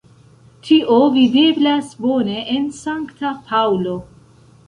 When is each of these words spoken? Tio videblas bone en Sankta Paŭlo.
Tio 0.67 0.95
videblas 1.17 1.91
bone 2.07 2.39
en 2.55 2.65
Sankta 2.79 3.35
Paŭlo. 3.51 3.97